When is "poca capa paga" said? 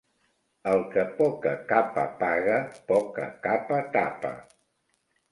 1.17-2.55